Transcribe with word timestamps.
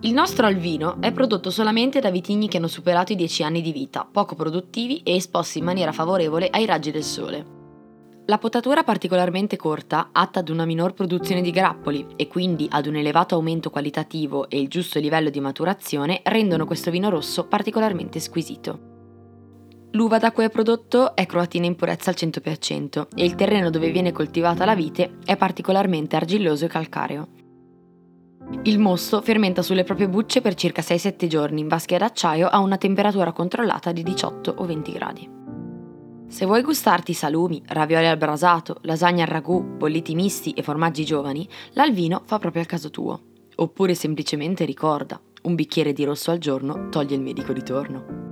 Il 0.00 0.12
nostro 0.12 0.46
alvino 0.46 1.00
è 1.00 1.12
prodotto 1.12 1.50
solamente 1.50 2.00
da 2.00 2.10
vitigni 2.10 2.48
che 2.48 2.56
hanno 2.56 2.66
superato 2.66 3.12
i 3.12 3.16
10 3.16 3.42
anni 3.44 3.62
di 3.62 3.72
vita, 3.72 4.06
poco 4.10 4.34
produttivi 4.34 5.02
e 5.02 5.14
esposti 5.14 5.58
in 5.58 5.64
maniera 5.64 5.92
favorevole 5.92 6.48
ai 6.50 6.66
raggi 6.66 6.90
del 6.90 7.04
sole. 7.04 7.54
La 8.26 8.38
potatura 8.38 8.84
particolarmente 8.84 9.56
corta, 9.56 10.08
atta 10.10 10.40
ad 10.40 10.48
una 10.48 10.64
minor 10.64 10.94
produzione 10.94 11.42
di 11.42 11.50
grappoli 11.50 12.06
e 12.16 12.26
quindi 12.26 12.66
ad 12.70 12.86
un 12.86 12.96
elevato 12.96 13.34
aumento 13.34 13.68
qualitativo 13.68 14.48
e 14.48 14.58
il 14.58 14.68
giusto 14.68 14.98
livello 14.98 15.28
di 15.28 15.40
maturazione, 15.40 16.22
rendono 16.24 16.64
questo 16.64 16.90
vino 16.90 17.10
rosso 17.10 17.46
particolarmente 17.46 18.20
squisito. 18.20 18.92
L'uva 19.90 20.18
da 20.18 20.32
cui 20.32 20.44
è 20.44 20.50
prodotto 20.50 21.14
è 21.14 21.26
croatina 21.26 21.66
in 21.66 21.76
purezza 21.76 22.10
al 22.10 22.16
100% 22.18 23.08
e 23.14 23.24
il 23.24 23.34
terreno 23.34 23.68
dove 23.70 23.90
viene 23.90 24.10
coltivata 24.10 24.64
la 24.64 24.74
vite 24.74 25.18
è 25.24 25.36
particolarmente 25.36 26.16
argilloso 26.16 26.64
e 26.64 26.68
calcareo. 26.68 27.28
Il 28.66 28.78
mosto 28.78 29.20
fermenta 29.20 29.60
sulle 29.60 29.84
proprie 29.84 30.08
bucce 30.08 30.40
per 30.40 30.54
circa 30.54 30.80
6-7 30.80 31.26
giorni 31.26 31.60
in 31.60 31.68
vasche 31.68 31.96
ad 31.96 32.00
acciaio 32.00 32.48
a 32.48 32.60
una 32.60 32.78
temperatura 32.78 33.30
controllata 33.30 33.92
di 33.92 34.02
18 34.02 34.54
o 34.56 34.64
20 34.64 34.92
gradi. 34.92 35.30
Se 36.28 36.46
vuoi 36.46 36.62
gustarti 36.62 37.12
salumi, 37.12 37.62
ravioli 37.66 38.06
al 38.06 38.16
brasato, 38.16 38.78
lasagne 38.84 39.20
al 39.20 39.28
ragù, 39.28 39.62
bolliti 39.62 40.14
misti 40.14 40.52
e 40.52 40.62
formaggi 40.62 41.04
giovani, 41.04 41.46
l'alvino 41.72 42.22
fa 42.24 42.38
proprio 42.38 42.62
al 42.62 42.68
caso 42.68 42.88
tuo. 42.88 43.20
Oppure 43.56 43.94
semplicemente 43.94 44.64
ricorda, 44.64 45.20
un 45.42 45.54
bicchiere 45.54 45.92
di 45.92 46.04
rosso 46.04 46.30
al 46.30 46.38
giorno 46.38 46.88
toglie 46.88 47.16
il 47.16 47.20
medico 47.20 47.52
di 47.52 47.62
torno. 47.62 48.23